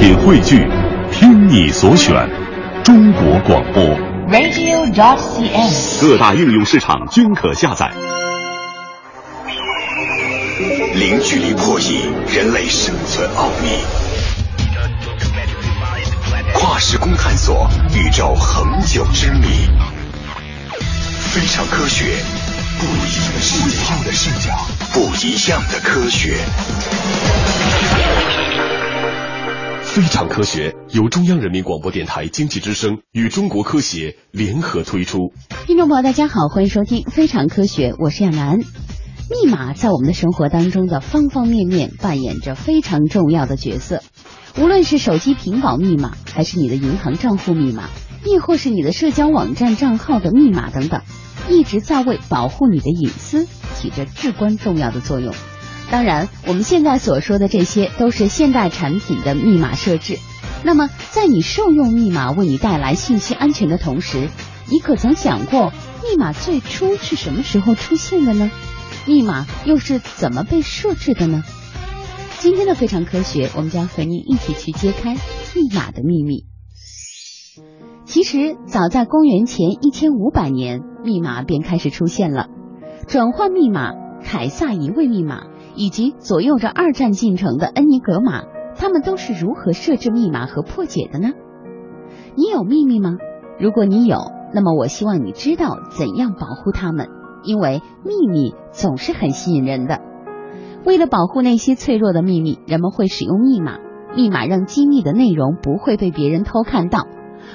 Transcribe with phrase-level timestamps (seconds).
[0.00, 0.66] 品汇聚，
[1.12, 2.26] 听你所选，
[2.82, 3.84] 中国广播。
[4.30, 6.00] radio.dot.cn，。
[6.00, 7.92] 各大应用市场均可下载。
[10.94, 12.00] 零距离破译
[12.34, 13.68] 人类生存奥秘，
[16.54, 19.68] 跨时空探索宇宙恒久之谜。
[21.30, 22.06] 非常科学，
[22.78, 22.88] 不一
[23.26, 26.38] 样的视角，不一样的视角，不一样的科学。
[30.00, 35.34] 非常科学由中央人民广播电台经济之声与中国科协联合推出。
[35.66, 38.60] 听众朋友，大家好，欢迎收听《非常科学》，我是亚楠。
[38.60, 44.02] 密码在我们的生活当中的方方面面扮演着非常重要的角色，
[44.58, 47.90] 无论是手机屏保密码，还是你的银行账户密码，
[48.24, 51.02] 亦或是你的社交网站账号的密码等等，
[51.50, 55.34] 一直在为保护你的隐私起着至关重要的作用。
[55.90, 60.18] 当然，我们现在所说的这些都是现代产品的密码设置。
[60.62, 64.28] 那么，在你受用密码为你带来信息安全的同时，
[64.70, 65.72] 你可曾想过，
[66.08, 68.50] 密码最初是什么时候出现的呢？
[69.06, 71.42] 密码又是怎么被设置的呢？
[72.38, 76.46] 今天的非常科学，我们将和您一起去揭开密码的秘密。
[78.04, 82.46] 其实，早在公元前一千五百年，密码便开始出现了。
[83.08, 85.46] 转换密码、凯撒移位密码
[85.80, 88.42] 以及左右着二战进程的恩尼格玛，
[88.76, 91.30] 他们都是如何设置密码和破解的呢？
[92.36, 93.16] 你有秘密吗？
[93.58, 94.18] 如果你有，
[94.52, 97.08] 那么我希望你知道怎样保护他们。
[97.42, 100.02] 因为秘密总是很吸引人的。
[100.84, 103.78] 为了保护那些脆弱的秘密，人们会使用密码。
[104.14, 107.06] 密码让机密的内容不会被别人偷看到，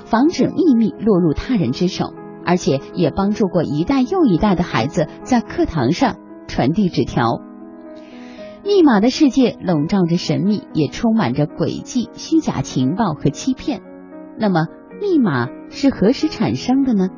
[0.06, 2.12] 防止秘密落入他人之手，
[2.44, 6.16] 而且也帮助过一代又一代的孩子在课堂上
[6.48, 7.40] 传递纸条。
[8.66, 13.84] 密码的世界笼罩着神秘，也充满着诡计、虚假情报和欺骗。
[14.40, 14.66] 那么，
[15.00, 17.10] 密码是何时产生的呢？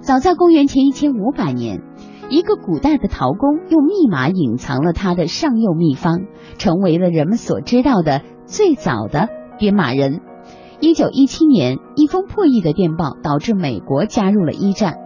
[0.00, 1.80] 早在公元前一千五百年，
[2.28, 6.22] 一个古代的陶工用密码隐藏了他的上釉秘方，
[6.58, 9.28] 成为了人们所知道的最早的
[9.60, 10.22] 编码人。
[10.80, 14.96] 一九一七年，一封破译的电报导致美国加入了一战。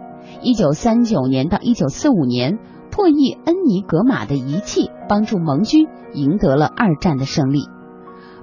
[0.41, 2.57] 一九三九年到一九四五年，
[2.99, 7.61] 破译恩尼格玛的仪器帮助盟军赢得了二战的胜利。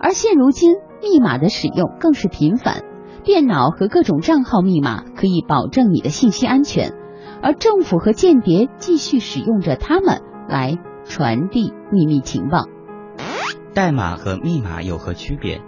[0.00, 2.83] 而现如今，密码的使用更是频繁。
[3.22, 6.95] 电脑和各种账号密码可以保证你的信息安全，
[7.43, 12.65] 而政府和间谍继续使用着它们来传递秘密情报。
[13.75, 15.61] 代码和密码有何区别？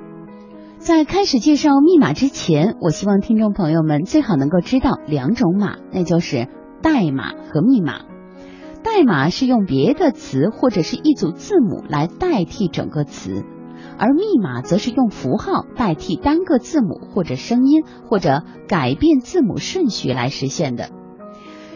[0.79, 6.49] 在开始介绍密码之前，我希望听众朋友们最好能够知道两种码，那就是
[6.81, 8.01] 代码和密码。
[8.83, 13.45] 代码是用别的词或者是一组字母来代替整个词。
[13.97, 20.89] 而密码则是用符号代替单个字母或者声音，或者改变字母顺序来实现的。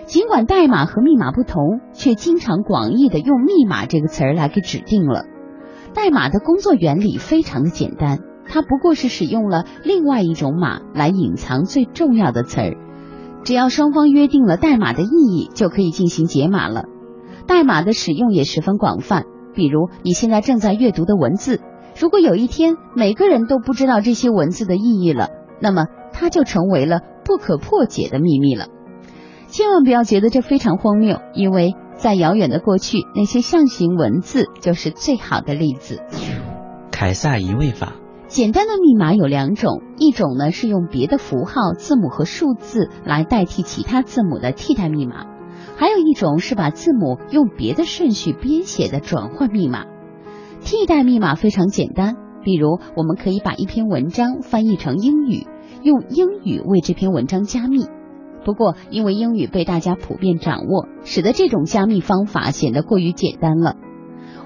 [0.04, 5.24] 尽管代码和密码不同，却经常广义的用密码这个词儿来给指定了。
[5.94, 12.76] 代码的工作原理非常的简单，它不过是使用了另外一种码来隐藏最重要的词儿。
[13.44, 16.84] 只要双方约定了代码的意义，就可以进行解码了。
[17.46, 21.60] 代码的使用也十分广泛，比如你现在正在阅读的文字。
[22.00, 25.28] 如果有一天每个人都不知道这些文字的意义了，
[25.60, 28.66] 那么它就成为了不可破解的秘密了。
[29.48, 36.00] 千万不要觉得这非常荒谬，因为在遥远的过去，那些象形文字就是最好的例子。
[36.90, 37.92] 凯撒移位法，
[38.28, 45.26] 简单的密码有两种，一种呢是用别的符号、字母和数字来代替其他字母的替代密码，
[45.82, 49.84] 还有一种是把字母用别的顺序编写的转换密码。
[50.60, 55.48] 替代密码非常简单，比如我们可以把一篇文章翻译成英语，
[55.82, 57.86] 用英语为这篇文章加密。
[58.44, 63.74] 不过，因为英语被大家普遍掌握，使得这种加密方法显得过于简单了。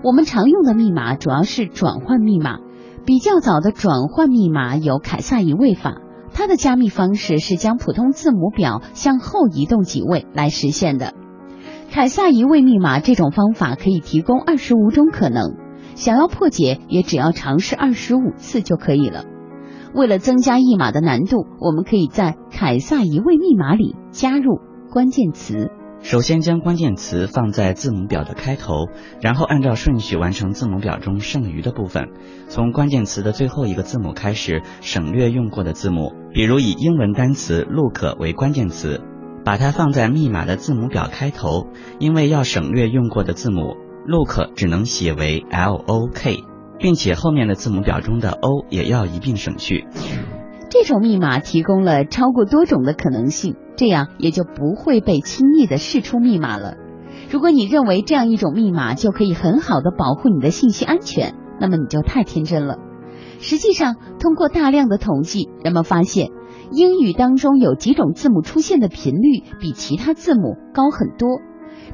[0.02, 2.60] 我们常用的密码主要是转换密码，
[3.04, 6.00] 比较早的转换密码有凯撒移位法，
[6.32, 11.12] 它的加密方式是将普通字母表向后移动几位来实现的。
[11.90, 15.54] 凯撒移位密码这种方法可以提供二十五种可能。
[15.94, 19.24] 想要破解，也只要尝试二十五次就可以了。
[19.94, 24.60] 为了增加译码的难度，我们可以在凯撒移位密码里加入
[24.92, 25.70] 关键词。
[26.02, 28.88] 首先将关键词放在字母表的开头，
[29.22, 32.10] 然后按照顺序完成字母表中剩余的部分。
[32.48, 39.00] 从关键词的最后一个字母开始，省略用过的字母，比如以英文单词 look 为关键词，
[39.46, 41.68] 把它放在密码的字母表开头，
[42.00, 43.76] 因为要省略用过的字母。
[44.08, 46.42] look 只能写为 l o k，
[46.80, 49.86] 并且后面的字母表中的 O 也要一并省去。
[50.68, 56.74] 这种密码提供了超过多种的可能性，这样也就不会被轻易的试出密码了。
[57.30, 62.78] 如果你认为这样一种密码就可以很好的保护你的信息安全，那么你就太天真了。
[63.38, 66.30] 实际上，通过大量的统计，人们发现
[66.72, 71.40] 英语当中有几种字母出现的频率比其他字母高很多，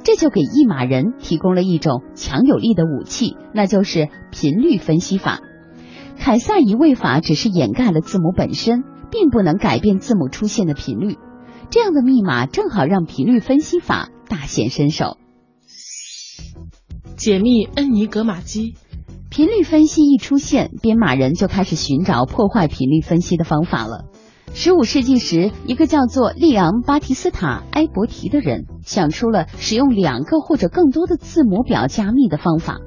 [0.02, 5.40] 这就给译码人提供了一种强有力的武器，那就是频率分析法。
[6.18, 11.16] 凯撒移位法只是掩盖了字母本身，并不能改变字母出现的频率。
[11.70, 15.16] 这样的密码正好让频率分析法大显身手。
[17.16, 18.74] 解密恩尼格玛机，
[19.30, 24.04] 频率分析一出现，编码人就开始寻找破坏频率分析的方法了。
[24.54, 32.78] 十五世纪时，一个叫做利昂·巴提斯塔·埃伯提的人想出了使用两个或者更多的字母表加密的方法，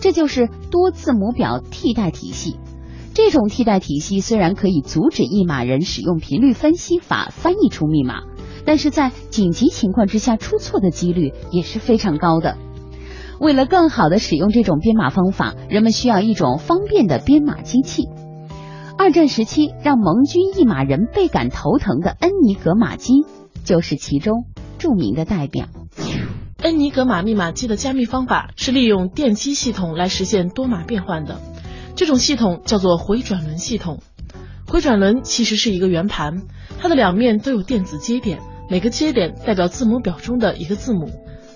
[0.00, 2.58] 这就是多字母表替代体系。
[3.14, 8.22] 这种替代体系虽然可以阻止译码人使用频率分析法翻译出密码，
[8.66, 12.58] 但是在紧急情况之下出错的几率也是非常高的。
[13.40, 18.08] 为了更好的使用这种编码方法，人们需要一种方便的编码机器。
[19.04, 23.12] 二战时期让盟军一码人倍感头疼的恩尼格玛机
[23.62, 24.46] 就是其中
[24.78, 25.66] 著名的代表。
[26.62, 31.38] 恩尼格玛密码机的加密方法是利用电机系统来实现多码变换的，
[31.94, 34.00] 这种系统叫做回转轮系统。
[34.66, 36.40] 回转轮其实是一个圆盘，
[36.80, 38.38] 它的两面都有电子接点，
[38.70, 41.10] 每个接点代表字母表中的一个字母。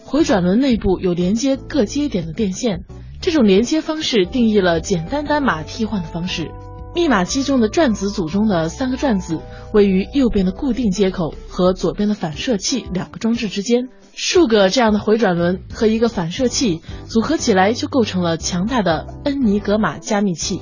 [0.05, 2.81] 回转轮内部有连接各接点的电线，
[3.23, 6.51] 这种连接方式定义了简单单码替换的方式。
[6.95, 9.41] 密码机中的转子组中的三个转子
[9.73, 20.61] 位于右边的固定接口和左边的反射器两个装置之间，数个这样的回转轮和一个反射器组合起来就构成了强大的恩尼格玛加密器。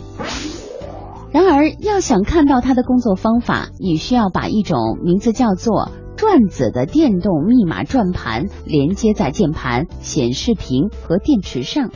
[1.32, 5.90] 然而，要想看到它的工作方法，你需要把一种名字叫做。
[6.16, 11.90] 转子的电动密码转盘连接在键盘、显示屏和电池上。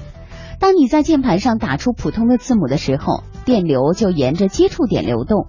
[0.58, 5.46] 当你在键盘上打出普通的字母的时候，电流就沿着接触点流动，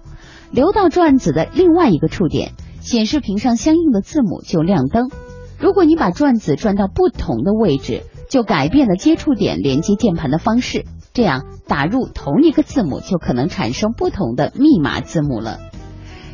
[0.50, 5.10] 流到转子的另外一个触点，显示屏上相应的字母就亮灯。
[5.58, 15.58] 如果你把转子转到不同的位置，就改变了接触点连接键盘的方式，这样打入同一个字母就可能产生不同的密码字母了。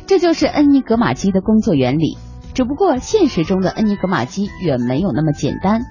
[0.07, 2.17] 这就是恩尼格玛机的工作原理。
[2.55, 5.81] 只不过现实中的恩尼格玛机远没有那么简单。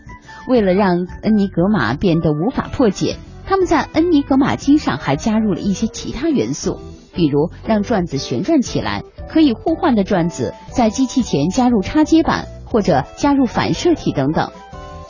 [0.49, 3.17] 为了让恩尼格玛变得无法破解，
[3.49, 6.79] 他们在恩尼格玛机上还加入了一些其他元素，
[7.15, 14.51] 比如让转子旋转起来，可以互换的转子在机器前加入插接板或者加入反射体等等。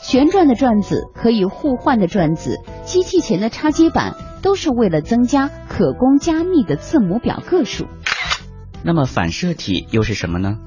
[0.01, 2.55] 旋转的转子可以互换的转子，
[2.85, 7.87] 机器前的插接板都是为了增加可供加密的字母表个数。
[8.83, 10.59] 那么反射体又是什么呢？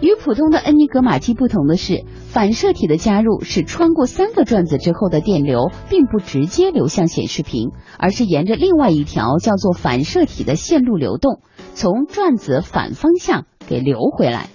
[0.00, 11.40] 与普通的恩尼格玛机不同的是，反射体的加入是穿过三个转子之后的电流，并不直接流向显示屏，而是沿着另外一条叫做反射体的线路流动，
[11.74, 14.48] 从转子反方向给流回来。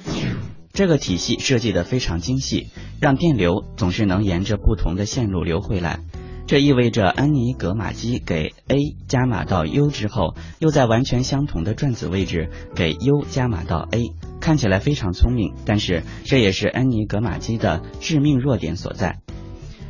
[0.71, 2.67] 这个体系设计的非常精细，
[3.01, 5.99] 让电流总是能沿着不同的线路流回来。
[6.45, 19.19] 这意味着恩尼格玛机给 A 加码到 U 之后，又在完全相同的转子位置给 U 加码到 A，看起来非常聪明，但是这也是恩尼格玛机的致命弱点所在。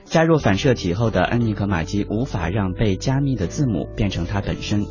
[0.05, 4.85] 加入反射体后的恩尼格玛机无法让被加密的字母变成它本身，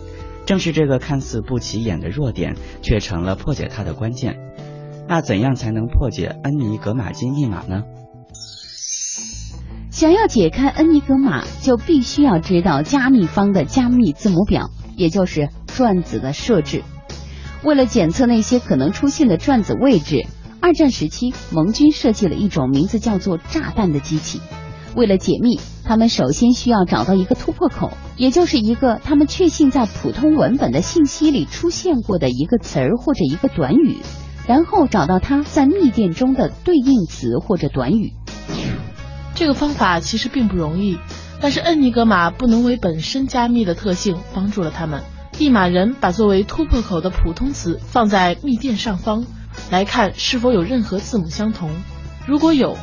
[0.45, 4.37] 正是这个看似不起眼的弱点，却成了破解它的关键。
[5.09, 7.85] 那怎样才能破解恩尼格玛机密码呢？
[10.03, 16.83] 想要解开恩尼格玛，就必须要知道加密方的加密字母表，也就是转子的设置。
[17.63, 20.27] 为了检测那些可能出现的转子位置，
[20.61, 24.41] 二战时期盟军设计了一种名字叫做“炸弹”的机器。
[24.97, 33.99] 为了解密，他们首先需要找到一个突破口，也就是一个他们确信在普通文本的信息里出现过的一个词儿或者一个短语，
[34.49, 38.15] 然后找到它在密电中的对应词或者短语。
[39.35, 40.99] 这个方法其实并不容易，
[41.41, 45.03] 但是恩尼格玛不能为本身加密的特性帮助了他们。
[45.39, 49.25] 译码人把作为突破口的普通词放在密电上方，
[49.71, 51.71] 来看是否有任何字母相同。
[52.27, 52.77] 如果有，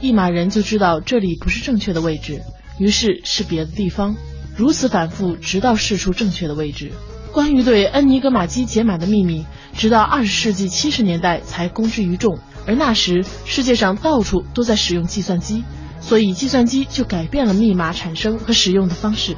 [0.00, 2.42] 译码人就知道这里不是正确的位置，
[2.78, 4.14] 于是是别的地方。
[4.56, 6.92] 如此反复，直到试出正确的位置。
[7.32, 9.44] 关于对恩尼格玛机解码的秘密，
[9.74, 15.64] 直到二十世纪七十年代才公之于众，而那时世界上到处都在使用计算机。
[16.00, 19.36] 所以，计算机就改变了密码产生和使用的方式。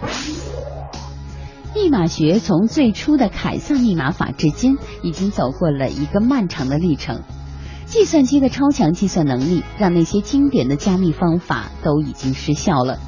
[1.74, 7.22] 密码学从最初的凯撒密码法至今，已经走过了一个漫长的历程。
[7.86, 12.98] 计算机的超强计算能力，让那些经典的加密方法都已经失效了。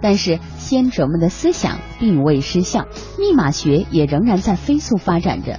[0.00, 2.86] 但是先哲们的思想并未失效，
[3.18, 5.58] 密码学也仍然在飞速发展着。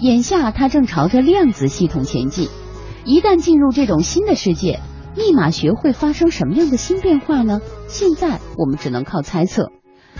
[0.00, 2.48] 眼下，它正朝着量子系统前进。
[3.04, 4.80] 一旦进入这种新的世界，
[5.16, 7.60] 密码学会发生什么样的新变化呢？
[7.88, 9.72] 现在我们只能靠猜测。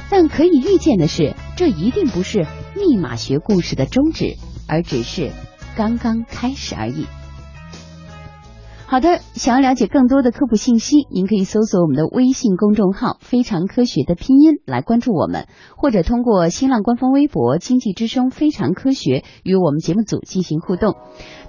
[0.08, 4.36] 但可以预见的是，这一定不是密码学故事的终止，
[4.68, 5.30] 而只是
[5.76, 7.06] 刚刚开始而已。
[8.88, 20.94] 好的，想要了解更多的科普信息，您可以搜索我们的微信公众号“非常科学”的拼音来关注我们，或者通过新浪官方微博“经济之声非常科学”与我们节目组进行互动。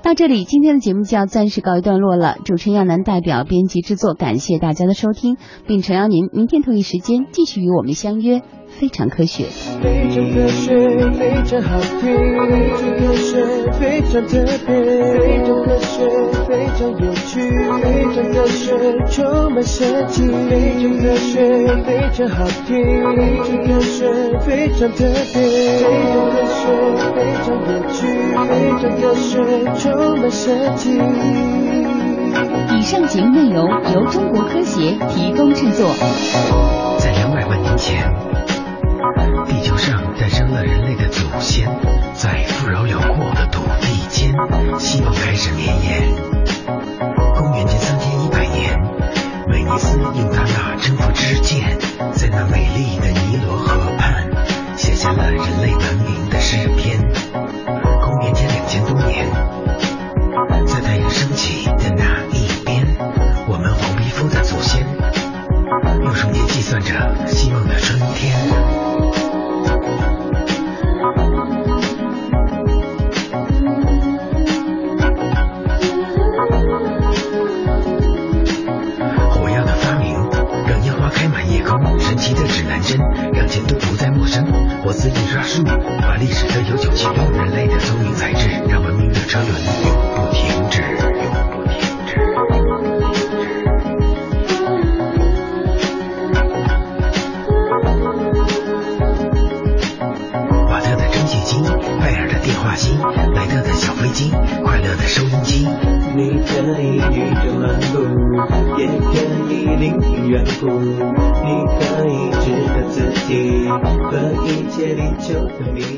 [0.02, 2.38] 到这里，今天的节目就要暂时告一段落了。
[2.44, 8.42] 主持人亚楠代表编辑制作，感谢大家的收听，并诚邀您明天同一时间继续与我们相约。
[8.68, 9.46] 非常科学，
[9.82, 10.76] 非常科学，
[11.18, 12.14] 非常好听，
[12.48, 14.76] 非常科学，非常特别，
[15.18, 16.06] 非常科学，
[16.48, 17.42] 非常有趣，
[17.82, 18.78] 非常科学，
[19.10, 22.76] 充满神奇，非常科学，非常好听，
[23.16, 24.06] 非常科学，
[24.42, 25.36] 非常特别，
[25.82, 26.62] 非常科学，
[27.16, 27.98] 非常有趣，
[28.48, 29.26] 非常科学，
[29.80, 31.00] 充满神奇。
[32.78, 35.90] 以上节目内容由中国科协提供制作。
[37.00, 38.04] 在两百万年前。
[40.64, 41.68] 人类的祖先，
[42.14, 44.34] 在富饶辽阔的土地间，
[44.80, 46.14] 希望开始绵延。
[47.36, 48.82] 公元前三千一百年，
[49.50, 49.98] 威尼斯
[115.28, 115.97] 知道自